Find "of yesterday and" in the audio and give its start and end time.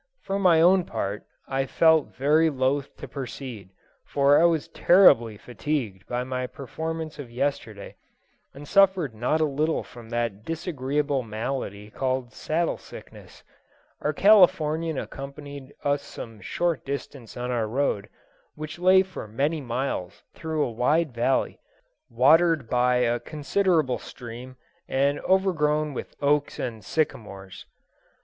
7.19-8.67